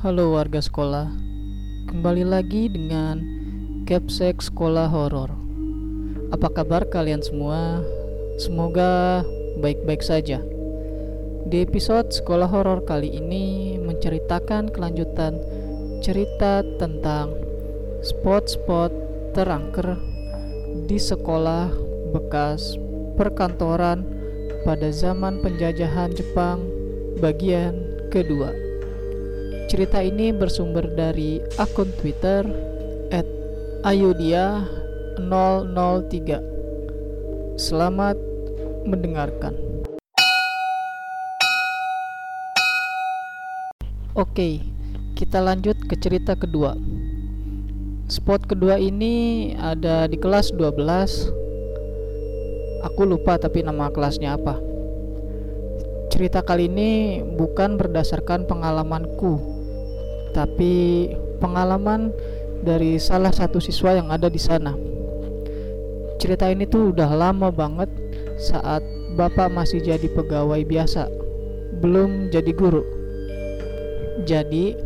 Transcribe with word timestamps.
Halo 0.00 0.32
warga 0.32 0.64
sekolah, 0.64 1.12
kembali 1.92 2.24
lagi 2.24 2.72
dengan 2.72 3.20
Capsek 3.84 4.40
Sekolah 4.40 4.88
Horor. 4.88 5.28
Apa 6.32 6.48
kabar 6.48 6.88
kalian 6.88 7.20
semua? 7.20 7.84
Semoga 8.40 9.20
baik-baik 9.60 10.00
saja. 10.00 10.40
Di 11.52 11.68
episode 11.68 12.16
Sekolah 12.16 12.48
Horor 12.48 12.80
kali 12.88 13.12
ini 13.12 13.76
menceritakan 13.76 14.72
kelanjutan 14.72 15.36
cerita 16.00 16.64
tentang 16.80 17.36
spot-spot 18.00 18.96
terangker 19.36 20.00
di 20.88 20.96
sekolah 20.96 21.68
bekas 22.16 22.80
perkantoran 23.20 24.08
pada 24.64 24.88
zaman 24.88 25.44
penjajahan 25.44 26.08
Jepang 26.16 26.64
bagian 27.20 27.76
kedua. 28.08 28.69
Cerita 29.70 30.02
ini 30.02 30.34
bersumber 30.34 30.82
dari 30.98 31.38
akun 31.54 31.94
Twitter 32.02 32.42
@ayudia003. 33.86 36.42
Selamat 37.54 38.18
mendengarkan. 38.82 39.54
Oke, 44.18 44.58
kita 45.14 45.38
lanjut 45.38 45.78
ke 45.86 45.94
cerita 46.02 46.34
kedua. 46.34 46.74
Spot 48.10 48.42
kedua 48.42 48.74
ini 48.74 49.54
ada 49.54 50.10
di 50.10 50.18
kelas 50.18 50.50
12. 50.50 51.30
Aku 52.90 53.06
lupa 53.06 53.38
tapi 53.38 53.62
nama 53.62 53.86
kelasnya 53.94 54.34
apa. 54.34 54.58
Cerita 56.10 56.42
kali 56.42 56.66
ini 56.66 57.22
bukan 57.22 57.78
berdasarkan 57.78 58.50
pengalamanku, 58.50 59.59
tapi 60.30 61.08
pengalaman 61.40 62.14
dari 62.60 63.00
salah 63.00 63.32
satu 63.32 63.58
siswa 63.58 63.96
yang 63.96 64.12
ada 64.12 64.28
di 64.28 64.38
sana. 64.38 64.76
Cerita 66.20 66.52
ini 66.52 66.68
tuh 66.68 66.92
udah 66.92 67.10
lama 67.16 67.48
banget 67.48 67.88
saat 68.36 68.84
bapak 69.16 69.48
masih 69.48 69.80
jadi 69.80 70.04
pegawai 70.12 70.60
biasa, 70.68 71.08
belum 71.80 72.28
jadi 72.28 72.52
guru. 72.52 72.84
Jadi, 74.28 74.76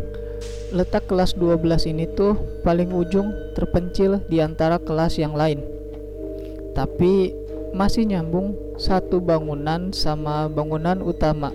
letak 0.70 1.10
kelas 1.10 1.34
12 1.34 1.90
ini 1.90 2.06
tuh 2.14 2.38
paling 2.62 2.94
ujung 2.94 3.34
terpencil 3.58 4.22
di 4.30 4.38
antara 4.38 4.78
kelas 4.78 5.18
yang 5.18 5.34
lain. 5.34 5.58
Tapi 6.74 7.34
masih 7.74 8.06
nyambung 8.06 8.54
satu 8.78 9.18
bangunan 9.18 9.90
sama 9.90 10.46
bangunan 10.46 11.02
utama 11.02 11.50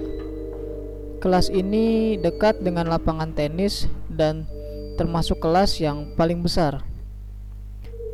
Kelas 1.19 1.51
ini 1.51 2.15
dekat 2.15 2.63
dengan 2.63 2.87
lapangan 2.87 3.35
tenis 3.35 3.91
dan 4.07 4.47
termasuk 4.95 5.43
kelas 5.43 5.75
yang 5.83 6.15
paling 6.15 6.39
besar. 6.39 6.79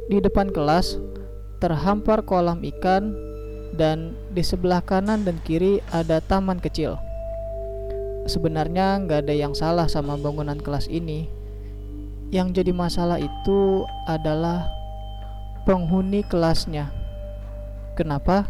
Di 0.09 0.17
depan 0.17 0.49
kelas 0.49 0.97
terhampar 1.61 2.25
kolam 2.25 2.65
ikan 2.65 3.13
dan 3.77 4.17
di 4.33 4.41
sebelah 4.41 4.81
kanan 4.81 5.21
dan 5.21 5.37
kiri 5.45 5.85
ada 5.93 6.17
taman 6.17 6.57
kecil. 6.57 6.97
Sebenarnya 8.25 8.97
nggak 9.05 9.29
ada 9.29 9.37
yang 9.37 9.53
salah 9.53 9.85
sama 9.85 10.17
bangunan 10.17 10.57
kelas 10.57 10.89
ini. 10.89 11.29
Yang 12.33 12.57
jadi 12.57 12.73
masalah 12.73 13.21
itu 13.21 13.85
adalah 14.09 14.65
penghuni 15.69 16.25
kelasnya. 16.25 16.89
Kenapa? 17.93 18.49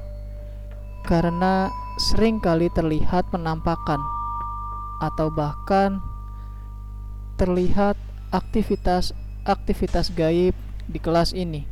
Karena 1.03 1.67
sering 1.99 2.39
kali 2.39 2.71
terlihat 2.71 3.27
penampakan 3.35 4.14
atau 5.03 5.27
bahkan 5.31 5.99
terlihat 7.35 7.99
aktivitas-aktivitas 8.31 10.11
gaib 10.15 10.55
di 10.87 10.99
kelas 10.99 11.35
ini. 11.35 11.67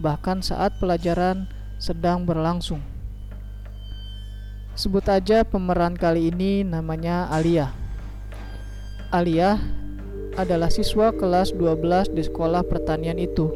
Bahkan 0.00 0.44
saat 0.44 0.76
pelajaran 0.80 1.48
sedang 1.80 2.24
berlangsung. 2.24 2.80
Sebut 4.72 5.04
aja 5.04 5.44
pemeran 5.44 5.92
kali 5.96 6.32
ini 6.32 6.64
namanya 6.64 7.28
Alia. 7.28 7.76
Alia 9.12 9.60
adalah 10.40 10.72
siswa 10.72 11.12
kelas 11.12 11.52
12 11.52 12.16
di 12.16 12.24
sekolah 12.24 12.64
pertanian 12.64 13.20
itu. 13.20 13.52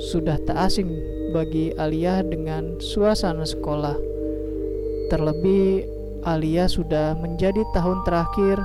Sudah 0.00 0.40
tak 0.40 0.56
asing 0.56 0.88
bagi 1.36 1.76
Alia 1.76 2.24
dengan 2.24 2.80
suasana 2.80 3.44
sekolah. 3.44 3.96
Terlebih 5.12 5.95
Alia 6.26 6.66
sudah 6.66 7.14
menjadi 7.14 7.62
tahun 7.70 8.02
terakhir 8.02 8.58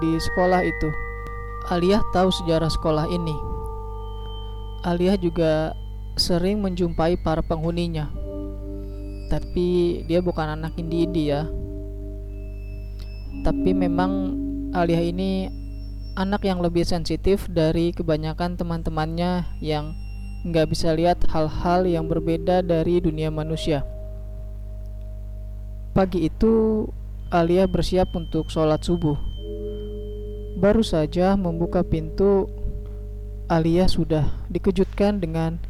di 0.00 0.16
sekolah 0.16 0.64
itu. 0.64 0.88
Alia 1.68 2.00
tahu 2.16 2.32
sejarah 2.32 2.72
sekolah 2.72 3.04
ini. 3.12 3.36
Alia 4.80 5.20
juga 5.20 5.76
sering 6.16 6.64
menjumpai 6.64 7.20
para 7.20 7.44
penghuninya. 7.44 8.08
Tapi 9.28 10.00
dia 10.08 10.24
bukan 10.24 10.56
anak 10.56 10.72
indi-indi 10.80 11.36
ya. 11.36 11.44
Tapi 13.44 13.76
memang 13.76 14.32
Alia 14.72 15.04
ini 15.04 15.52
anak 16.16 16.48
yang 16.48 16.64
lebih 16.64 16.88
sensitif 16.88 17.44
dari 17.44 17.92
kebanyakan 17.92 18.56
teman-temannya 18.56 19.44
yang 19.60 19.92
nggak 20.48 20.72
bisa 20.72 20.96
lihat 20.96 21.20
hal-hal 21.28 21.84
yang 21.84 22.08
berbeda 22.08 22.64
dari 22.64 23.04
dunia 23.04 23.28
manusia. 23.28 23.84
Pagi 25.94 26.26
itu, 26.26 26.90
Alia 27.30 27.70
bersiap 27.70 28.18
untuk 28.18 28.50
sholat 28.50 28.82
subuh. 28.82 29.14
Baru 30.58 30.82
saja 30.82 31.38
membuka 31.38 31.86
pintu, 31.86 32.50
Alia 33.46 33.86
sudah 33.86 34.26
dikejutkan 34.50 35.22
dengan 35.22 35.62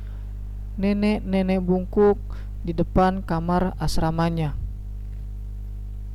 nenek-nenek 0.80 1.60
bungkuk 1.60 2.16
di 2.64 2.72
depan 2.72 3.20
kamar 3.20 3.76
asramanya. 3.76 4.56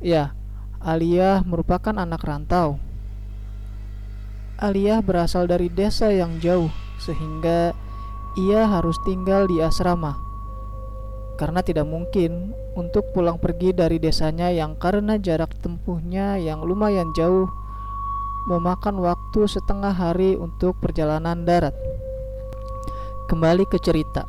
Ya, 0.02 0.34
Alia 0.82 1.46
merupakan 1.46 1.94
anak 1.94 2.26
rantau. 2.26 2.82
Alia 4.58 5.06
berasal 5.06 5.46
dari 5.46 5.70
desa 5.70 6.10
yang 6.10 6.42
jauh, 6.42 6.74
sehingga 6.98 7.78
ia 8.34 8.66
harus 8.66 8.98
tinggal 9.06 9.46
di 9.46 9.62
asrama 9.62 10.29
karena 11.40 11.64
tidak 11.64 11.88
mungkin 11.88 12.52
untuk 12.76 13.16
pulang 13.16 13.40
pergi 13.40 13.72
dari 13.72 13.96
desanya 13.96 14.52
yang 14.52 14.76
karena 14.76 15.16
jarak 15.16 15.56
tempuhnya 15.64 16.36
yang 16.36 16.60
lumayan 16.60 17.08
jauh 17.16 17.48
memakan 18.44 19.00
waktu 19.00 19.48
setengah 19.48 19.96
hari 19.96 20.36
untuk 20.36 20.76
perjalanan 20.84 21.48
darat. 21.48 21.72
Kembali 23.32 23.64
ke 23.72 23.80
cerita. 23.80 24.28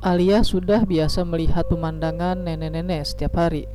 Alia 0.00 0.40
sudah 0.40 0.88
biasa 0.88 1.20
melihat 1.28 1.68
pemandangan 1.68 2.48
nenek-nenek 2.48 3.04
setiap 3.04 3.36
hari. 3.36 3.68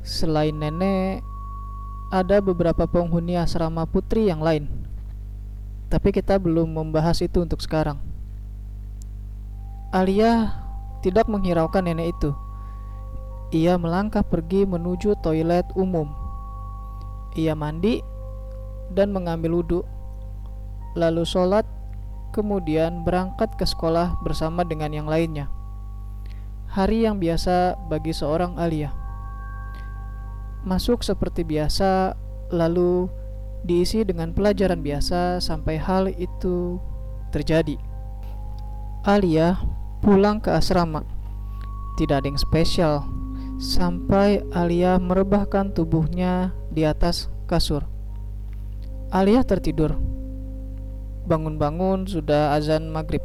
Selain 0.00 0.56
nenek, 0.56 1.20
ada 2.08 2.40
beberapa 2.40 2.88
penghuni 2.88 3.36
asrama 3.36 3.84
putri 3.84 4.32
yang 4.32 4.40
lain. 4.40 4.72
Tapi 5.92 6.16
kita 6.16 6.40
belum 6.40 6.72
membahas 6.72 7.20
itu 7.20 7.44
untuk 7.44 7.60
sekarang. 7.60 8.00
Alia 9.92 10.69
tidak 11.00 11.26
menghiraukan 11.28 11.84
nenek 11.84 12.16
itu. 12.16 12.32
Ia 13.50 13.74
melangkah 13.80 14.22
pergi 14.22 14.62
menuju 14.62 15.18
toilet 15.26 15.66
umum. 15.74 16.06
Ia 17.34 17.58
mandi 17.58 17.98
dan 18.94 19.10
mengambil 19.10 19.62
wudhu, 19.62 19.80
lalu 20.94 21.26
sholat, 21.26 21.66
kemudian 22.30 23.02
berangkat 23.02 23.50
ke 23.58 23.66
sekolah 23.66 24.22
bersama 24.22 24.62
dengan 24.62 24.94
yang 24.94 25.08
lainnya. 25.10 25.50
Hari 26.70 27.02
yang 27.02 27.18
biasa 27.18 27.74
bagi 27.90 28.14
seorang 28.14 28.54
Alia. 28.54 28.94
Masuk 30.62 31.02
seperti 31.02 31.42
biasa, 31.42 32.14
lalu 32.54 33.10
diisi 33.66 34.06
dengan 34.06 34.30
pelajaran 34.30 34.78
biasa 34.78 35.42
sampai 35.42 35.74
hal 35.74 36.06
itu 36.14 36.78
terjadi. 37.34 37.74
Alia 39.02 39.58
pulang 40.00 40.40
ke 40.40 40.52
asrama. 40.52 41.04
Tidak 41.96 42.16
ada 42.16 42.26
yang 42.28 42.40
spesial. 42.40 43.04
Sampai 43.60 44.40
Alia 44.56 44.96
merebahkan 44.96 45.76
tubuhnya 45.76 46.56
di 46.72 46.88
atas 46.88 47.28
kasur. 47.44 47.84
Alia 49.12 49.44
tertidur. 49.44 50.00
Bangun-bangun 51.28 52.08
sudah 52.08 52.56
azan 52.56 52.88
maghrib. 52.88 53.20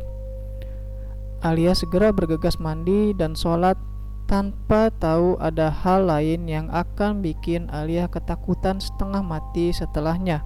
Alia 1.40 1.72
segera 1.72 2.12
bergegas 2.12 2.60
mandi 2.60 3.16
dan 3.16 3.38
sholat 3.38 3.80
tanpa 4.26 4.90
tahu 4.98 5.38
ada 5.38 5.70
hal 5.70 6.10
lain 6.10 6.50
yang 6.50 6.68
akan 6.74 7.22
bikin 7.22 7.70
Alia 7.70 8.10
ketakutan 8.10 8.82
setengah 8.82 9.22
mati 9.22 9.70
setelahnya. 9.70 10.42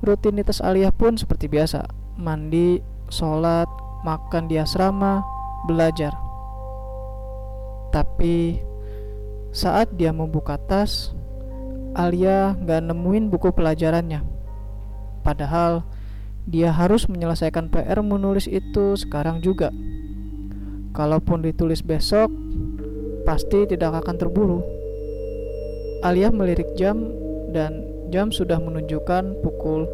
Rutinitas 0.00 0.64
Alia 0.64 0.92
pun 0.92 1.16
seperti 1.16 1.48
biasa, 1.48 1.84
mandi, 2.16 2.80
sholat, 3.12 3.68
makan 4.04 4.46
di 4.46 4.60
asrama, 4.60 5.24
belajar. 5.64 6.12
Tapi 7.90 8.60
saat 9.50 9.96
dia 9.96 10.12
membuka 10.12 10.60
tas, 10.60 11.16
Alia 11.94 12.58
gak 12.58 12.90
nemuin 12.90 13.30
buku 13.30 13.54
pelajarannya. 13.54 14.20
Padahal 15.24 15.86
dia 16.44 16.68
harus 16.68 17.08
menyelesaikan 17.08 17.72
PR 17.72 18.04
menulis 18.04 18.44
itu 18.44 18.98
sekarang 19.00 19.40
juga. 19.40 19.72
Kalaupun 20.92 21.40
ditulis 21.40 21.80
besok, 21.80 22.28
pasti 23.24 23.64
tidak 23.64 24.04
akan 24.04 24.14
terburu. 24.20 24.60
Alia 26.04 26.28
melirik 26.28 26.68
jam 26.76 27.08
dan 27.54 27.80
jam 28.12 28.28
sudah 28.28 28.60
menunjukkan 28.60 29.40
pukul 29.40 29.88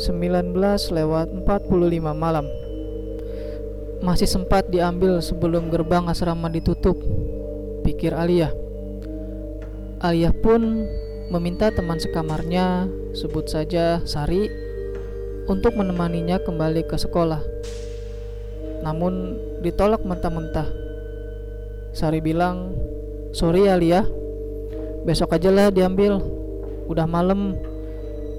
19 0.00 0.56
lewat 0.90 1.30
45 1.46 2.10
malam. 2.16 2.63
Masih 4.04 4.28
sempat 4.28 4.68
diambil 4.68 5.24
sebelum 5.24 5.72
gerbang 5.72 6.04
asrama 6.12 6.52
ditutup, 6.52 6.92
pikir 7.88 8.12
Alia. 8.12 8.52
Alia 9.96 10.28
pun 10.28 10.84
meminta 11.32 11.72
teman 11.72 11.96
sekamarnya, 11.96 12.84
sebut 13.16 13.48
saja 13.48 14.04
Sari, 14.04 14.52
untuk 15.48 15.80
menemaninya 15.80 16.36
kembali 16.36 16.84
ke 16.84 17.00
sekolah. 17.00 17.40
Namun 18.84 19.40
ditolak 19.64 20.04
mentah-mentah. 20.04 20.68
Sari 21.96 22.20
bilang, 22.20 22.76
"Sorry 23.32 23.72
ya 23.72 23.80
Lia, 23.80 24.04
besok 25.08 25.32
aja 25.32 25.48
lah 25.48 25.72
diambil. 25.72 26.20
Udah 26.92 27.08
malam. 27.08 27.56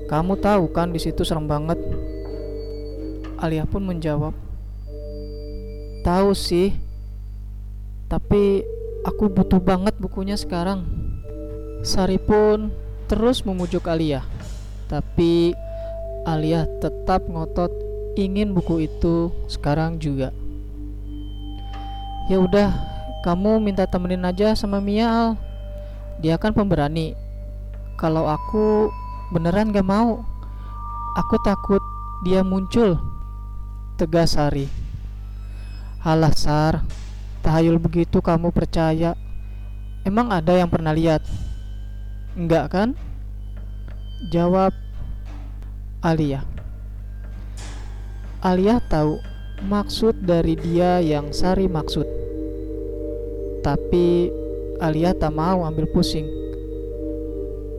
Kamu 0.06 0.38
tahu 0.38 0.70
kan 0.70 0.94
di 0.94 1.02
situ 1.02 1.26
serem 1.26 1.50
banget." 1.50 1.82
Alia 3.42 3.66
pun 3.66 3.82
menjawab, 3.82 4.45
"Tahu 6.06 6.38
sih, 6.38 6.78
tapi 8.06 8.62
aku 9.02 9.26
butuh 9.26 9.58
banget 9.58 9.98
bukunya 9.98 10.38
sekarang." 10.38 10.86
Sari 11.82 12.22
pun 12.22 12.70
terus 13.10 13.42
memujuk 13.42 13.90
Alia. 13.90 14.22
Tapi 14.86 15.58
Alia 16.26 16.70
tetap 16.82 17.26
ngotot 17.26 17.70
ingin 18.18 18.54
buku 18.54 18.86
itu 18.86 19.34
sekarang 19.50 19.98
juga. 20.02 20.34
Ya 22.26 22.42
udah, 22.42 22.74
kamu 23.22 23.62
minta 23.62 23.86
temenin 23.86 24.26
aja 24.26 24.58
sama 24.58 24.82
Mia 24.82 25.06
Al. 25.06 25.30
Dia 26.26 26.42
kan 26.42 26.58
pemberani. 26.58 27.14
Kalau 28.02 28.26
aku 28.26 28.90
beneran 29.30 29.70
gak 29.70 29.86
mau. 29.86 30.26
Aku 31.22 31.36
takut 31.46 31.82
dia 32.26 32.42
muncul. 32.42 32.98
Tegas 34.02 34.34
Sari. 34.34 34.85
Halah 36.06 36.38
Sar, 36.38 36.86
tahayul 37.42 37.82
begitu 37.82 38.22
kamu 38.22 38.54
percaya. 38.54 39.18
Emang 40.06 40.30
ada 40.30 40.54
yang 40.54 40.70
pernah 40.70 40.94
lihat? 40.94 41.26
Enggak 42.38 42.70
kan? 42.70 42.94
Jawab 44.30 44.70
Alia. 46.06 46.46
Alia 48.46 48.78
tahu 48.86 49.18
maksud 49.66 50.22
dari 50.22 50.54
dia 50.54 51.02
yang 51.02 51.34
Sari 51.34 51.66
maksud. 51.66 52.06
Tapi 53.66 54.30
Alia 54.78 55.10
tak 55.18 55.34
mau 55.34 55.66
ambil 55.66 55.90
pusing. 55.90 56.30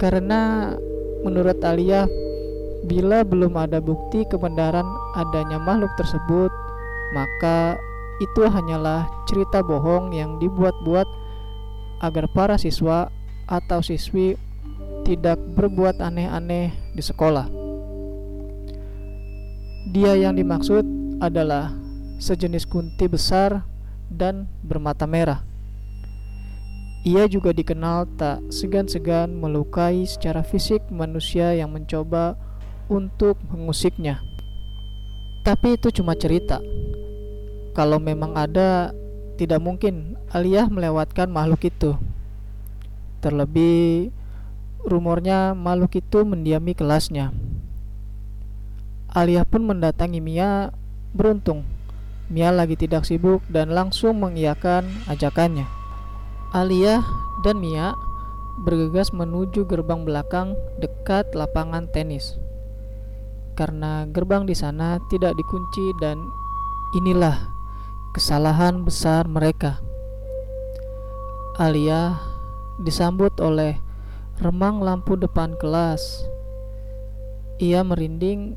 Karena 0.02 0.74
menurut 1.22 1.62
Alia 1.62 2.10
bila 2.90 3.22
belum 3.22 3.54
ada 3.54 3.78
bukti 3.78 4.26
kebenaran 4.26 4.90
adanya 5.14 5.62
makhluk 5.62 5.94
tersebut, 5.94 6.50
maka 7.14 7.78
itu 8.16 8.48
hanyalah 8.48 9.04
cerita 9.28 9.60
bohong 9.60 10.12
yang 10.16 10.40
dibuat-buat 10.40 11.08
agar 12.00 12.24
para 12.32 12.56
siswa 12.56 13.12
atau 13.44 13.80
siswi 13.84 14.36
tidak 15.04 15.38
berbuat 15.54 16.00
aneh-aneh 16.02 16.72
di 16.96 17.02
sekolah. 17.04 17.46
Dia 19.94 20.18
yang 20.18 20.34
dimaksud 20.34 20.82
adalah 21.22 21.70
sejenis 22.18 22.66
kunti 22.66 23.06
besar 23.06 23.62
dan 24.10 24.50
bermata 24.66 25.06
merah. 25.06 25.46
Ia 27.06 27.30
juga 27.30 27.54
dikenal 27.54 28.18
tak 28.18 28.42
segan-segan 28.50 29.30
melukai 29.30 30.02
secara 30.10 30.42
fisik 30.42 30.82
manusia 30.90 31.54
yang 31.54 31.70
mencoba 31.70 32.34
untuk 32.90 33.38
mengusiknya. 33.46 34.18
Tapi 35.46 35.78
itu 35.78 35.94
cuma 35.94 36.18
cerita. 36.18 36.58
Kalau 37.76 38.00
memang 38.00 38.32
ada, 38.32 38.96
tidak 39.36 39.60
mungkin 39.60 40.16
Aliyah 40.32 40.72
melewatkan 40.72 41.28
makhluk 41.28 41.68
itu. 41.68 41.92
Terlebih 43.20 44.08
rumornya 44.80 45.52
makhluk 45.52 46.00
itu 46.00 46.24
mendiami 46.24 46.72
kelasnya. 46.72 47.36
Alia 49.12 49.44
pun 49.44 49.68
mendatangi 49.68 50.24
Mia 50.24 50.72
beruntung. 51.12 51.68
Mia 52.32 52.48
lagi 52.48 52.80
tidak 52.80 53.04
sibuk 53.04 53.44
dan 53.52 53.76
langsung 53.76 54.24
mengiyakan 54.24 54.88
ajakannya. 55.12 55.68
Alia 56.56 57.04
dan 57.44 57.60
Mia 57.60 57.92
bergegas 58.64 59.12
menuju 59.12 59.68
gerbang 59.68 60.08
belakang 60.08 60.56
dekat 60.80 61.28
lapangan 61.36 61.92
tenis. 61.92 62.40
Karena 63.52 64.08
gerbang 64.08 64.48
di 64.48 64.56
sana 64.56 64.96
tidak 65.12 65.36
dikunci 65.36 65.92
dan 66.00 66.16
inilah 66.96 67.55
kesalahan 68.16 68.80
besar 68.80 69.28
mereka. 69.28 69.76
Alia 71.60 72.16
disambut 72.80 73.36
oleh 73.44 73.76
remang 74.40 74.80
lampu 74.80 75.20
depan 75.20 75.52
kelas. 75.60 76.24
Ia 77.60 77.84
merinding, 77.84 78.56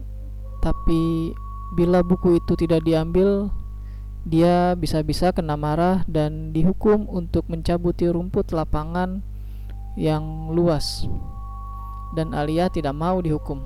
tapi 0.63 1.35
bila 1.75 1.99
buku 1.99 2.39
itu 2.39 2.55
tidak 2.55 2.87
diambil, 2.87 3.51
dia 4.23 4.79
bisa-bisa 4.79 5.35
kena 5.35 5.59
marah 5.59 6.07
dan 6.07 6.55
dihukum 6.55 7.11
untuk 7.11 7.43
mencabuti 7.51 8.07
rumput 8.07 8.55
lapangan 8.55 9.19
yang 9.99 10.55
luas. 10.55 11.03
Dan 12.15 12.31
Alia 12.31 12.71
tidak 12.71 12.95
mau 12.95 13.19
dihukum. 13.19 13.59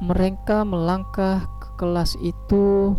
Mereka 0.00 0.64
melangkah 0.64 1.44
ke 1.60 1.68
kelas 1.76 2.16
itu 2.24 2.96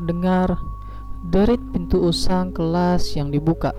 terdengar 0.00 0.56
derit 1.28 1.60
pintu 1.76 2.00
usang 2.08 2.56
kelas 2.56 3.12
yang 3.12 3.28
dibuka. 3.28 3.76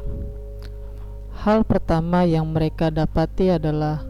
Hal 1.42 1.66
pertama 1.66 2.22
yang 2.30 2.46
mereka 2.46 2.94
dapati 2.94 3.50
adalah 3.50 4.06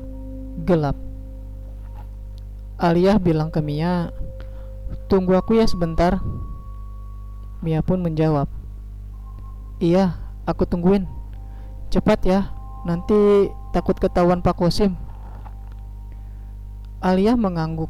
gelap. 0.67 0.99
Aliyah 2.75 3.15
bilang 3.15 3.47
ke 3.47 3.63
Mia, 3.63 4.11
"Tunggu 5.07 5.39
aku 5.39 5.55
ya 5.55 5.63
sebentar." 5.71 6.19
Mia 7.63 7.79
pun 7.79 8.03
menjawab, 8.03 8.51
"Iya, 9.79 10.19
aku 10.43 10.67
tungguin. 10.67 11.07
Cepat 11.87 12.27
ya, 12.27 12.51
nanti 12.83 13.47
takut 13.71 13.95
ketahuan 13.95 14.43
Pak 14.43 14.59
Kosim." 14.59 14.99
Aliyah 16.99 17.39
mengangguk. 17.39 17.87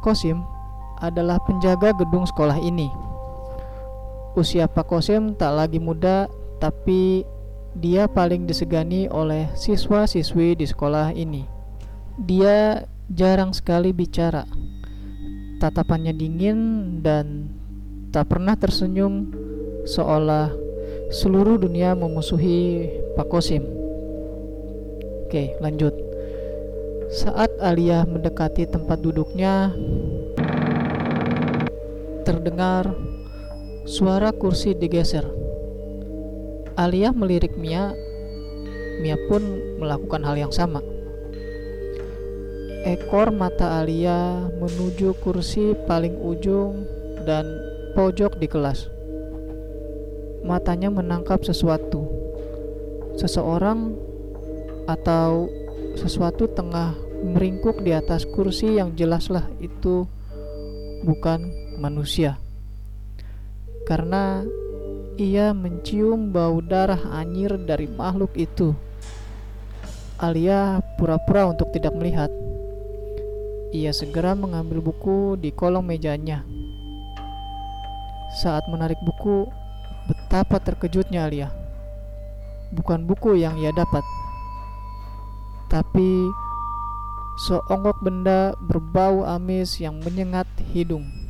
Kosim 0.00 0.55
adalah 1.00 1.40
penjaga 1.44 1.92
gedung 1.96 2.24
sekolah 2.24 2.56
ini. 2.60 2.88
Usia 4.36 4.68
Pak 4.68 4.86
Kosim 4.92 5.32
tak 5.36 5.56
lagi 5.56 5.80
muda, 5.80 6.28
tapi 6.60 7.24
dia 7.76 8.08
paling 8.08 8.48
disegani 8.48 9.08
oleh 9.08 9.48
siswa-siswi 9.56 10.56
di 10.56 10.66
sekolah 10.68 11.12
ini. 11.12 11.44
Dia 12.20 12.84
jarang 13.12 13.52
sekali 13.52 13.92
bicara. 13.92 14.44
Tatapannya 15.56 16.12
dingin 16.12 16.58
dan 17.00 17.48
tak 18.12 18.32
pernah 18.32 18.56
tersenyum 18.56 19.32
seolah 19.88 20.52
seluruh 21.12 21.56
dunia 21.60 21.96
memusuhi 21.96 22.88
Pak 23.16 23.28
Kosim. 23.28 23.64
Oke, 25.26 25.56
lanjut. 25.60 25.92
Saat 27.06 27.54
Alia 27.62 28.02
mendekati 28.02 28.66
tempat 28.66 28.98
duduknya, 28.98 29.70
terdengar 32.26 32.90
suara 33.86 34.34
kursi 34.34 34.74
digeser. 34.74 35.22
Alia 36.74 37.14
melirik 37.14 37.54
Mia. 37.54 37.94
Mia 38.98 39.14
pun 39.30 39.46
melakukan 39.78 40.26
hal 40.26 40.34
yang 40.34 40.50
sama. 40.50 40.82
Ekor 42.82 43.30
mata 43.30 43.78
Alia 43.78 44.50
menuju 44.58 45.14
kursi 45.22 45.78
paling 45.86 46.18
ujung 46.18 46.82
dan 47.22 47.46
terpojok 47.96 48.36
di 48.36 48.44
kelas. 48.44 48.92
Matanya 50.44 50.92
menangkap 50.92 51.40
sesuatu. 51.40 52.04
Seseorang 53.16 53.96
atau 54.84 55.48
sesuatu 55.96 56.44
tengah 56.44 56.92
meringkuk 57.24 57.80
di 57.80 57.96
atas 57.96 58.28
kursi 58.28 58.76
yang 58.76 58.92
jelaslah 58.92 59.48
itu 59.64 60.04
bukan 61.08 61.48
manusia. 61.78 62.40
Karena 63.86 64.42
ia 65.16 65.56
mencium 65.56 66.28
bau 66.28 66.60
darah 66.60 67.00
anyir 67.16 67.56
dari 67.56 67.88
makhluk 67.88 68.36
itu. 68.36 68.76
Alia 70.20 70.80
pura-pura 70.96 71.48
untuk 71.48 71.72
tidak 71.72 71.92
melihat. 71.96 72.32
Ia 73.72 73.92
segera 73.92 74.32
mengambil 74.32 74.80
buku 74.80 75.36
di 75.36 75.52
kolong 75.52 75.84
mejanya. 75.84 76.44
Saat 78.40 78.68
menarik 78.68 79.00
buku, 79.04 79.48
betapa 80.08 80.60
terkejutnya 80.60 81.28
Alia. 81.28 81.48
Bukan 82.72 83.06
buku 83.08 83.38
yang 83.40 83.56
ia 83.62 83.70
dapat, 83.70 84.02
tapi 85.66 86.28
seonggok 87.46 87.98
benda 88.02 88.54
berbau 88.58 89.22
amis 89.26 89.78
yang 89.82 89.98
menyengat 90.02 90.46
hidung. 90.72 91.25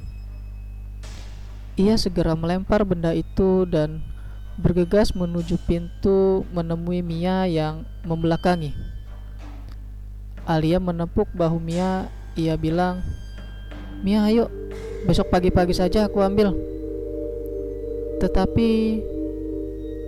Ia 1.77 2.01
segera 2.01 2.33
melempar 2.33 2.89
benda 2.89 3.13
itu 3.13 3.69
dan 3.69 4.01
bergegas 4.57 5.13
menuju 5.13 5.61
pintu 5.69 6.49
menemui 6.49 7.05
Mia 7.05 7.45
yang 7.45 7.85
membelakangi. 8.01 8.73
Alia 10.49 10.81
menepuk 10.81 11.29
bahu 11.37 11.61
Mia, 11.61 12.09
ia 12.33 12.57
bilang, 12.57 13.05
"Mia, 14.01 14.25
ayo, 14.25 14.49
besok 15.05 15.29
pagi-pagi 15.29 15.77
saja 15.77 16.09
aku 16.09 16.25
ambil." 16.25 16.57
Tetapi 18.25 18.71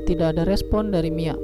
tidak 0.09 0.33
ada 0.33 0.49
respon 0.49 0.89
dari 0.89 1.13
Mia. 1.13 1.37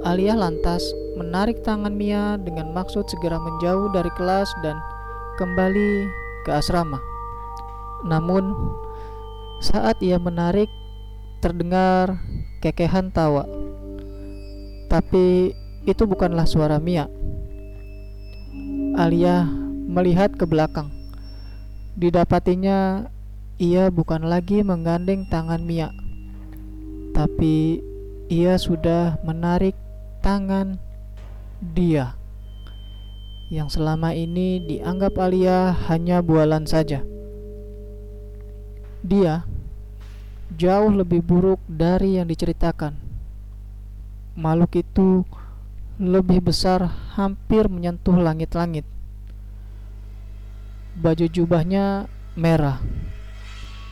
Alia 0.00 0.32
lantas 0.32 0.96
menarik 1.20 1.60
tangan 1.60 1.92
Mia 1.92 2.40
dengan 2.40 2.72
maksud 2.72 3.04
segera 3.04 3.36
menjauh 3.36 3.92
dari 3.92 4.08
kelas 4.16 4.48
dan 4.64 4.80
kembali 5.36 6.08
ke 6.48 6.56
asrama. 6.56 7.09
Namun, 8.06 8.52
saat 9.60 10.00
ia 10.00 10.16
menarik, 10.16 10.68
terdengar 11.40 12.20
kekehan 12.60 13.12
tawa. 13.12 13.48
Tapi 14.88 15.56
itu 15.88 16.02
bukanlah 16.04 16.44
suara 16.44 16.76
Mia. 16.76 17.08
Alia 18.96 19.48
melihat 19.88 20.36
ke 20.36 20.44
belakang. 20.44 20.92
Didapatinya 21.96 23.08
ia 23.60 23.92
bukan 23.92 24.24
lagi 24.24 24.64
menggandeng 24.64 25.28
tangan 25.28 25.60
Mia, 25.64 25.92
tapi 27.12 27.84
ia 28.30 28.56
sudah 28.56 29.20
menarik 29.26 29.76
tangan 30.24 30.80
dia 31.60 32.16
yang 33.50 33.66
selama 33.66 34.14
ini 34.14 34.62
dianggap 34.62 35.18
Alia 35.18 35.74
hanya 35.90 36.22
bualan 36.22 36.64
saja. 36.64 37.02
Dia 39.00 39.48
jauh 40.60 40.92
lebih 40.92 41.24
buruk 41.24 41.60
dari 41.64 42.20
yang 42.20 42.28
diceritakan. 42.28 42.92
Makhluk 44.36 44.76
itu 44.76 45.24
lebih 46.00 46.40
besar, 46.44 46.84
hampir 47.16 47.68
menyentuh 47.68 48.16
langit-langit. 48.16 48.88
Baju 50.96 51.26
jubahnya 51.28 52.08
merah, 52.36 52.80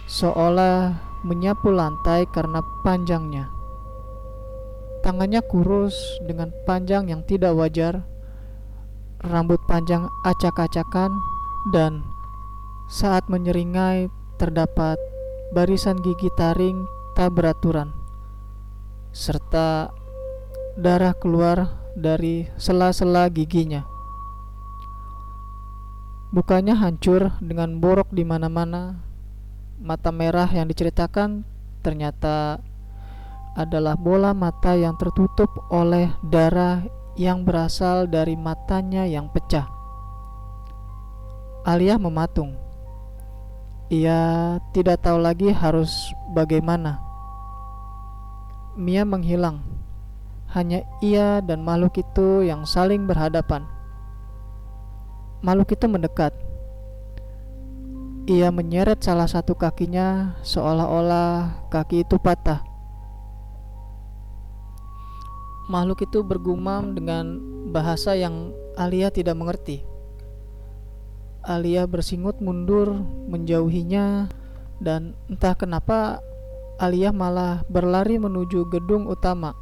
seolah 0.08 0.96
menyapu 1.24 1.68
lantai 1.68 2.24
karena 2.28 2.64
panjangnya. 2.84 3.48
Tangannya 5.04 5.40
kurus 5.44 5.94
dengan 6.24 6.52
panjang 6.64 7.08
yang 7.08 7.22
tidak 7.24 7.54
wajar, 7.54 8.04
rambut 9.24 9.60
panjang 9.68 10.08
acak-acakan, 10.24 11.12
dan 11.72 12.02
saat 12.88 13.28
menyeringai 13.28 14.10
terdapat 14.38 14.96
barisan 15.50 15.98
gigi 15.98 16.30
taring 16.38 16.86
tak 17.18 17.34
beraturan, 17.34 17.90
serta 19.10 19.90
darah 20.78 21.12
keluar 21.18 21.74
dari 21.98 22.46
sela-sela 22.54 23.26
giginya. 23.26 23.82
Bukanya 26.30 26.78
hancur 26.78 27.34
dengan 27.42 27.82
borok 27.82 28.14
di 28.14 28.22
mana-mana. 28.22 29.02
Mata 29.78 30.10
merah 30.10 30.50
yang 30.50 30.66
diceritakan 30.70 31.42
ternyata 31.82 32.58
adalah 33.58 33.98
bola 33.98 34.34
mata 34.34 34.74
yang 34.78 34.94
tertutup 34.98 35.50
oleh 35.70 36.14
darah 36.22 36.86
yang 37.18 37.42
berasal 37.42 38.06
dari 38.06 38.38
matanya 38.38 39.02
yang 39.02 39.26
pecah. 39.34 39.66
Alia 41.66 41.98
mematung 41.98 42.67
ia 43.88 44.20
tidak 44.76 45.00
tahu 45.00 45.16
lagi 45.16 45.48
harus 45.48 46.12
bagaimana. 46.36 47.00
Mia 48.76 49.08
menghilang. 49.08 49.64
Hanya 50.52 50.84
ia 51.00 51.40
dan 51.40 51.64
makhluk 51.64 51.96
itu 51.96 52.44
yang 52.44 52.68
saling 52.68 53.08
berhadapan. 53.08 53.64
Makhluk 55.40 55.72
itu 55.72 55.88
mendekat. 55.88 56.36
Ia 58.28 58.52
menyeret 58.52 59.00
salah 59.00 59.24
satu 59.24 59.56
kakinya 59.56 60.36
seolah-olah 60.44 61.68
kaki 61.72 62.04
itu 62.04 62.20
patah. 62.20 62.60
Makhluk 65.72 66.04
itu 66.04 66.20
bergumam 66.20 66.92
dengan 66.92 67.40
bahasa 67.72 68.12
yang 68.20 68.52
Alia 68.76 69.08
tidak 69.08 69.32
mengerti. 69.32 69.87
Alia 71.48 71.88
bersingut 71.88 72.44
mundur 72.44 72.92
menjauhinya 73.32 74.28
dan 74.84 75.16
entah 75.32 75.56
kenapa 75.56 76.20
Alia 76.76 77.08
malah 77.08 77.64
berlari 77.72 78.20
menuju 78.20 78.68
gedung 78.68 79.08
utama. 79.08 79.56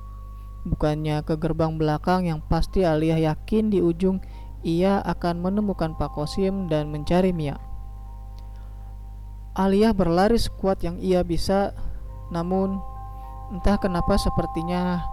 Bukannya 0.67 1.23
ke 1.23 1.39
gerbang 1.39 1.79
belakang 1.79 2.27
yang 2.27 2.43
pasti 2.43 2.83
Alia 2.83 3.15
yakin 3.23 3.71
di 3.71 3.79
ujung 3.79 4.19
ia 4.67 4.99
akan 4.99 5.39
menemukan 5.39 5.95
Pak 5.95 6.19
Kosim 6.19 6.67
dan 6.67 6.91
mencari 6.91 7.31
Mia. 7.31 7.55
Alia 9.55 9.95
berlari 9.95 10.43
sekuat 10.43 10.83
yang 10.83 10.99
ia 10.99 11.23
bisa, 11.23 11.71
namun 12.35 12.83
entah 13.55 13.79
kenapa 13.79 14.19
sepertinya 14.19 15.07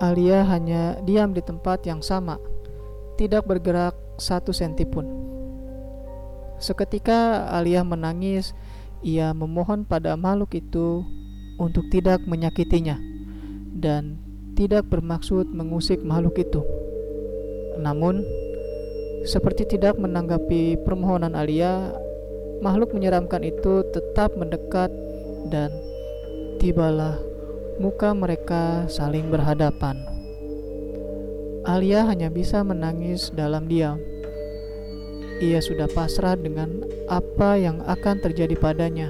Alia 0.00 0.48
hanya 0.48 0.96
diam 1.04 1.36
di 1.36 1.44
tempat 1.44 1.84
yang 1.84 2.00
sama, 2.00 2.40
tidak 3.20 3.44
bergerak 3.44 3.92
satu 4.16 4.50
senti 4.50 4.88
pun. 4.88 5.29
Seketika 6.60 7.48
Alia 7.48 7.80
menangis, 7.80 8.52
ia 9.00 9.32
memohon 9.32 9.88
pada 9.88 10.12
makhluk 10.12 10.60
itu 10.60 11.00
untuk 11.56 11.88
tidak 11.88 12.20
menyakitinya 12.28 13.00
dan 13.80 14.20
tidak 14.60 14.84
bermaksud 14.92 15.48
mengusik 15.48 16.04
makhluk 16.04 16.36
itu. 16.36 16.60
Namun, 17.80 18.20
seperti 19.24 19.72
tidak 19.72 19.96
menanggapi 19.96 20.76
permohonan 20.84 21.32
Alia, 21.32 21.96
makhluk 22.60 22.92
menyeramkan 22.92 23.40
itu 23.40 23.80
tetap 23.96 24.36
mendekat 24.36 24.92
dan 25.48 25.72
tibalah 26.60 27.16
muka 27.80 28.12
mereka 28.12 28.84
saling 28.84 29.32
berhadapan. 29.32 29.96
Alia 31.64 32.04
hanya 32.04 32.28
bisa 32.28 32.60
menangis 32.60 33.32
dalam 33.32 33.64
diam 33.64 33.96
ia 35.40 35.64
sudah 35.64 35.88
pasrah 35.88 36.36
dengan 36.36 36.84
apa 37.08 37.56
yang 37.56 37.80
akan 37.88 38.20
terjadi 38.20 38.54
padanya. 38.60 39.08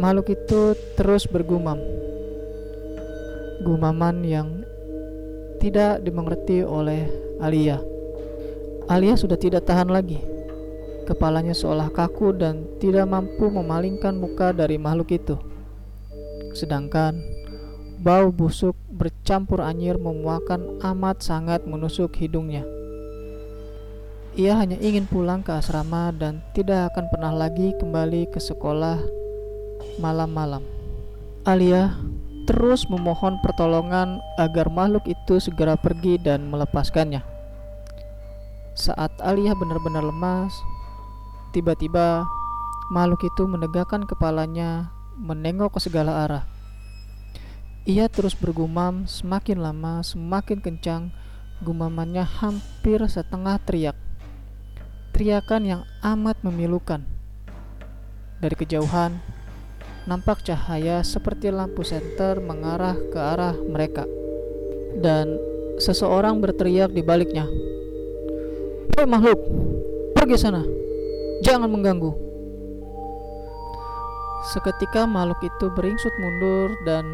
Makhluk 0.00 0.32
itu 0.32 0.72
terus 0.96 1.28
bergumam, 1.28 1.78
gumaman 3.60 4.24
yang 4.24 4.64
tidak 5.60 6.00
dimengerti 6.00 6.64
oleh 6.64 7.06
Alia. 7.38 7.78
Alia 8.88 9.14
sudah 9.20 9.36
tidak 9.36 9.68
tahan 9.68 9.92
lagi. 9.92 10.18
Kepalanya 11.04 11.52
seolah 11.52 11.92
kaku 11.92 12.32
dan 12.32 12.64
tidak 12.80 13.04
mampu 13.04 13.52
memalingkan 13.52 14.16
muka 14.16 14.56
dari 14.56 14.80
makhluk 14.80 15.12
itu. 15.12 15.36
Sedangkan 16.56 17.20
bau 18.00 18.32
busuk 18.32 18.72
bercampur 18.88 19.60
anyir 19.60 20.00
memuakan 20.00 20.80
amat 20.80 21.20
sangat 21.20 21.68
menusuk 21.68 22.16
hidungnya. 22.16 22.64
Ia 24.34 24.58
hanya 24.58 24.74
ingin 24.82 25.06
pulang 25.06 25.46
ke 25.46 25.54
asrama 25.54 26.10
dan 26.10 26.42
tidak 26.58 26.90
akan 26.90 27.06
pernah 27.10 27.30
lagi 27.30 27.70
kembali 27.78 28.30
ke 28.34 28.42
sekolah 28.42 28.98
malam-malam. 30.02 30.62
Alia 31.46 31.94
terus 32.50 32.84
memohon 32.90 33.38
pertolongan 33.40 34.18
agar 34.36 34.66
makhluk 34.68 35.06
itu 35.06 35.38
segera 35.38 35.78
pergi 35.78 36.18
dan 36.18 36.50
melepaskannya. 36.50 37.22
Saat 38.74 39.14
Alia 39.22 39.54
benar-benar 39.54 40.02
lemas, 40.02 40.50
tiba-tiba 41.54 42.26
Makhluk 42.92 43.24
itu 43.24 43.48
menegakkan 43.48 44.04
kepalanya, 44.04 44.92
menengok 45.16 45.80
ke 45.80 45.88
segala 45.88 46.28
arah. 46.28 46.44
Ia 47.88 48.12
terus 48.12 48.36
bergumam, 48.36 49.08
semakin 49.08 49.56
lama 49.56 50.04
semakin 50.04 50.60
kencang, 50.60 51.08
gumamannya 51.64 52.28
hampir 52.28 53.00
setengah 53.08 53.56
teriak. 53.64 53.96
Teriakan 55.14 55.62
yang 55.62 55.82
amat 56.02 56.42
memilukan. 56.42 56.98
Dari 58.42 58.58
kejauhan, 58.58 59.22
nampak 60.10 60.42
cahaya 60.42 61.06
seperti 61.06 61.54
lampu 61.54 61.86
senter 61.86 62.42
mengarah 62.42 62.98
ke 62.98 63.14
arah 63.14 63.54
mereka. 63.54 64.10
Dan 64.98 65.38
seseorang 65.78 66.42
berteriak 66.42 66.90
di 66.90 67.06
baliknya. 67.06 67.46
Hei 68.98 69.06
makhluk, 69.06 69.38
pergi 70.18 70.34
sana. 70.34 70.66
Jangan 71.46 71.70
mengganggu. 71.70 72.10
Seketika 74.50 75.06
makhluk 75.06 75.38
itu 75.46 75.70
beringsut 75.78 76.10
mundur 76.18 76.74
dan 76.82 77.06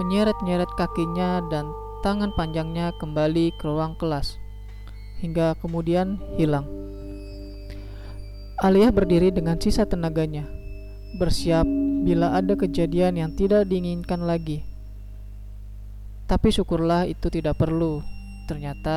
menyeret-nyeret 0.00 0.72
kakinya 0.80 1.44
dan 1.52 1.68
tangan 2.00 2.32
panjangnya 2.32 2.96
kembali 2.96 3.52
ke 3.60 3.68
ruang 3.68 3.92
kelas 4.00 4.40
hingga 5.20 5.52
kemudian 5.60 6.16
hilang. 6.40 6.81
Alia 8.62 8.94
berdiri 8.94 9.34
dengan 9.34 9.58
sisa 9.58 9.82
tenaganya, 9.90 10.46
bersiap 11.18 11.66
bila 12.06 12.30
ada 12.38 12.54
kejadian 12.54 13.18
yang 13.18 13.34
tidak 13.34 13.66
diinginkan 13.66 14.22
lagi. 14.22 14.62
Tapi 16.30 16.54
syukurlah 16.54 17.10
itu 17.10 17.26
tidak 17.26 17.58
perlu. 17.58 18.06
Ternyata 18.46 18.94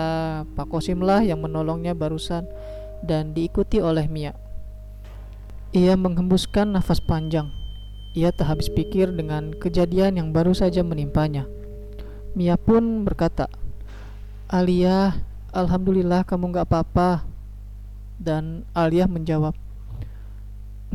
Pak 0.53 0.69
Kosimlah 0.69 1.25
yang 1.25 1.41
menolongnya 1.41 1.97
barusan 1.97 2.45
dan 3.01 3.33
diikuti 3.33 3.81
oleh 3.81 4.05
Mia. 4.05 4.37
Ia 5.73 5.97
menghembuskan 5.97 6.69
nafas 6.69 7.01
panjang. 7.01 7.49
Ia 8.13 8.29
tak 8.29 8.53
habis 8.53 8.69
pikir 8.69 9.17
dengan 9.17 9.49
kejadian 9.57 10.21
yang 10.21 10.29
baru 10.29 10.53
saja 10.53 10.85
menimpanya. 10.85 11.49
Mia 12.37 12.53
pun 12.53 13.01
berkata, 13.01 13.49
Alia, 14.45 15.25
Alhamdulillah 15.49 16.21
kamu 16.21 16.53
gak 16.53 16.69
apa-apa. 16.69 17.34
Dan 18.15 18.63
Alia 18.71 19.05
menjawab, 19.05 19.53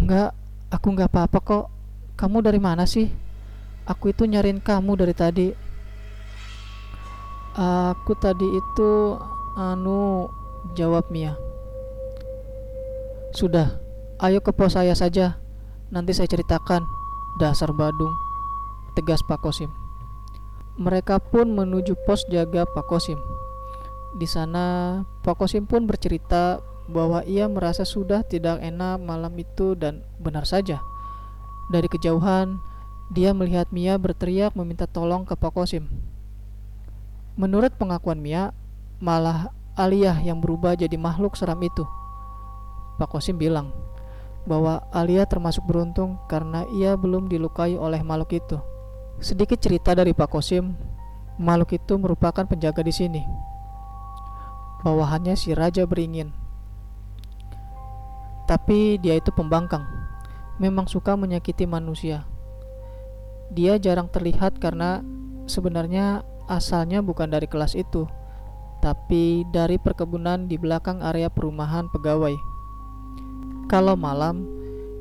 Enggak, 0.01 0.33
aku 0.73 0.87
nggak 0.97 1.13
apa-apa 1.13 1.39
kok. 1.45 1.67
Kamu 2.17 2.41
dari 2.41 2.57
mana 2.57 2.89
sih? 2.89 3.13
Aku 3.85 4.13
itu 4.13 4.25
nyariin 4.25 4.63
kamu 4.63 4.97
dari 4.97 5.13
tadi. 5.13 5.49
Aku 7.59 8.17
tadi 8.17 8.47
itu 8.47 8.91
anu 9.59 10.31
jawab 10.73 11.11
Mia. 11.13 11.37
Sudah, 13.37 13.77
ayo 14.25 14.41
ke 14.41 14.55
pos 14.55 14.79
saya 14.79 14.97
saja. 14.97 15.37
Nanti 15.91 16.15
saya 16.15 16.31
ceritakan. 16.31 16.83
Dasar 17.39 17.71
Badung, 17.73 18.11
tegas 18.99 19.23
Pak 19.25 19.41
Kosim. 19.41 19.71
Mereka 20.77 21.23
pun 21.31 21.55
menuju 21.55 21.95
pos 22.05 22.27
jaga 22.29 22.67
Pak 22.67 22.91
Kosim. 22.91 23.17
Di 24.19 24.27
sana, 24.27 24.99
Pak 25.23 25.39
Kosim 25.39 25.65
pun 25.65 25.87
bercerita 25.87 26.59
bahwa 26.91 27.23
ia 27.25 27.47
merasa 27.47 27.87
sudah 27.87 28.27
tidak 28.27 28.59
enak 28.59 28.99
malam 28.99 29.33
itu 29.39 29.79
dan 29.79 30.03
benar 30.19 30.45
saja. 30.45 30.83
Dari 31.71 31.87
kejauhan, 31.87 32.59
dia 33.15 33.31
melihat 33.31 33.71
Mia 33.71 33.95
berteriak 33.95 34.59
meminta 34.59 34.91
tolong 34.91 35.23
ke 35.23 35.39
Pak 35.39 35.55
Kosim. 35.55 35.87
Menurut 37.39 37.71
pengakuan 37.79 38.19
Mia, 38.19 38.51
malah 38.99 39.55
Aliyah 39.79 40.19
yang 40.21 40.43
berubah 40.43 40.75
jadi 40.75 40.99
makhluk 40.99 41.39
seram 41.39 41.63
itu. 41.63 41.87
Pak 42.99 43.09
Kosim 43.09 43.39
bilang 43.39 43.71
bahwa 44.45 44.83
Alia 44.91 45.25
termasuk 45.29 45.63
beruntung 45.69 46.19
karena 46.27 46.67
ia 46.75 46.99
belum 46.99 47.31
dilukai 47.31 47.79
oleh 47.79 48.03
makhluk 48.03 48.35
itu. 48.35 48.59
Sedikit 49.23 49.61
cerita 49.63 49.95
dari 49.95 50.11
Pak 50.11 50.33
Kosim, 50.33 50.75
makhluk 51.39 51.77
itu 51.77 51.95
merupakan 51.97 52.45
penjaga 52.45 52.83
di 52.83 52.93
sini. 52.93 53.23
Bawahannya 54.81 55.37
si 55.37 55.53
Raja 55.53 55.85
Beringin 55.85 56.40
tapi 58.51 58.99
dia 58.99 59.15
itu 59.15 59.31
pembangkang. 59.31 59.87
Memang 60.59 60.91
suka 60.91 61.15
menyakiti 61.15 61.71
manusia. 61.71 62.27
Dia 63.55 63.79
jarang 63.79 64.11
terlihat 64.11 64.59
karena 64.59 65.07
sebenarnya 65.47 66.27
asalnya 66.51 66.99
bukan 66.99 67.31
dari 67.31 67.47
kelas 67.47 67.79
itu, 67.79 68.11
tapi 68.83 69.47
dari 69.55 69.79
perkebunan 69.79 70.51
di 70.51 70.59
belakang 70.59 70.99
area 70.99 71.31
perumahan 71.31 71.87
pegawai. 71.95 72.35
Kalau 73.71 73.95
malam, 73.95 74.43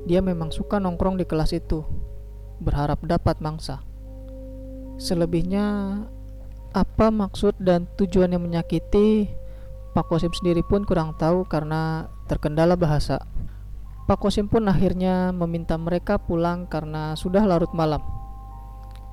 dia 0.06 0.22
memang 0.22 0.54
suka 0.54 0.78
nongkrong 0.78 1.18
di 1.18 1.26
kelas 1.26 1.58
itu, 1.58 1.82
berharap 2.62 3.02
dapat 3.02 3.42
mangsa. 3.42 3.82
Selebihnya, 5.02 5.66
apa 6.78 7.10
maksud 7.10 7.58
dan 7.58 7.90
tujuan 7.98 8.30
yang 8.30 8.46
menyakiti, 8.46 9.26
Pak 9.98 10.06
Kosim 10.06 10.30
sendiri 10.38 10.62
pun 10.62 10.86
kurang 10.86 11.18
tahu 11.18 11.50
karena 11.50 12.14
terkendala 12.30 12.78
bahasa. 12.78 13.18
Pak 14.10 14.26
Kosim 14.26 14.50
pun 14.50 14.66
akhirnya 14.66 15.30
meminta 15.30 15.78
mereka 15.78 16.18
pulang 16.18 16.66
karena 16.66 17.14
sudah 17.14 17.46
larut 17.46 17.70
malam. 17.78 18.02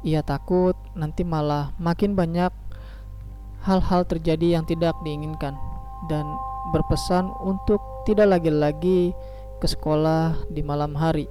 Ia 0.00 0.24
takut 0.24 0.72
nanti 0.96 1.20
malah 1.20 1.76
makin 1.76 2.16
banyak 2.16 2.48
hal-hal 3.60 4.08
terjadi 4.08 4.56
yang 4.56 4.64
tidak 4.64 4.96
diinginkan 5.04 5.52
dan 6.08 6.24
berpesan 6.72 7.28
untuk 7.44 7.76
tidak 8.08 8.40
lagi-lagi 8.40 9.12
ke 9.60 9.68
sekolah 9.68 10.32
di 10.48 10.64
malam 10.64 10.96
hari. 10.96 11.28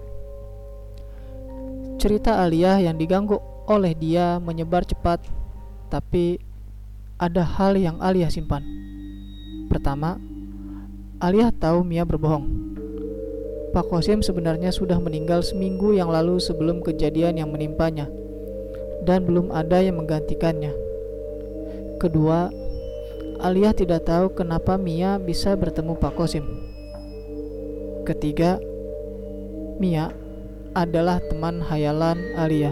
Cerita 1.98 2.46
Alia 2.46 2.78
yang 2.78 3.02
diganggu 3.02 3.42
oleh 3.66 3.98
dia 3.98 4.38
menyebar 4.38 4.86
cepat, 4.86 5.26
tapi 5.90 6.38
ada 7.18 7.42
hal 7.42 7.74
yang 7.82 7.98
Alia 7.98 8.30
simpan. 8.30 8.62
Pertama, 9.74 10.22
Alia 11.18 11.50
tahu 11.50 11.82
Mia 11.82 12.06
berbohong 12.06 12.55
Pak 13.76 13.92
Kosim 13.92 14.24
sebenarnya 14.24 14.72
sudah 14.72 14.96
meninggal 15.04 15.44
seminggu 15.44 15.92
yang 15.92 16.08
lalu 16.08 16.40
sebelum 16.40 16.80
kejadian 16.80 17.36
yang 17.36 17.52
menimpanya 17.52 18.08
dan 19.04 19.28
belum 19.28 19.52
ada 19.52 19.84
yang 19.84 20.00
menggantikannya. 20.00 20.72
Kedua, 22.00 22.48
Alia 23.44 23.76
tidak 23.76 24.08
tahu 24.08 24.32
kenapa 24.32 24.80
Mia 24.80 25.20
bisa 25.20 25.60
bertemu 25.60 26.00
Pak 26.00 26.16
Kosim. 26.16 26.48
Ketiga, 28.08 28.64
Mia 29.76 30.08
adalah 30.72 31.20
teman 31.28 31.60
hayalan 31.60 32.32
Alia. 32.40 32.72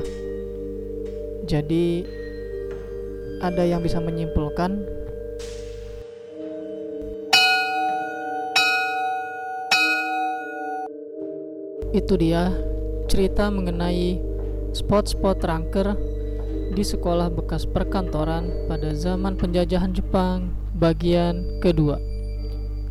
Jadi, 1.44 2.08
ada 3.44 3.68
yang 3.68 3.84
bisa 3.84 4.00
menyimpulkan 4.00 5.03
itu 11.94 12.18
dia 12.18 12.50
cerita 13.06 13.54
mengenai 13.54 14.18
spot-spot 14.74 15.38
ranker 15.46 15.94
di 16.74 16.82
sekolah 16.82 17.30
bekas 17.30 17.70
perkantoran 17.70 18.50
pada 18.66 18.98
zaman 18.98 19.38
penjajahan 19.38 19.94
Jepang 19.94 20.50
bagian 20.74 21.62
kedua. 21.62 22.02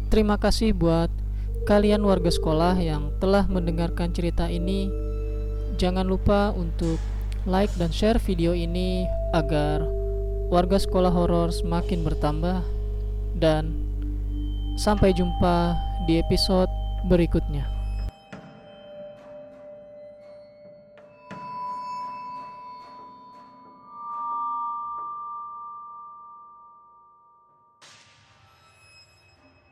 Terima 0.06 0.38
kasih 0.38 0.70
buat 0.70 1.10
kalian 1.66 2.06
warga 2.06 2.30
sekolah 2.30 2.78
yang 2.78 3.10
telah 3.18 3.50
mendengarkan 3.50 4.14
cerita 4.14 4.46
ini. 4.46 4.86
Jangan 5.82 6.06
lupa 6.06 6.54
untuk 6.54 7.02
like 7.42 7.74
dan 7.74 7.90
share 7.90 8.22
video 8.22 8.54
ini 8.54 9.02
agar 9.34 9.82
warga 10.46 10.78
sekolah 10.78 11.10
horor 11.10 11.50
semakin 11.50 12.06
bertambah 12.06 12.62
dan 13.42 13.74
sampai 14.78 15.10
jumpa 15.10 15.74
di 16.06 16.22
episode 16.22 16.70
berikutnya. 17.10 17.81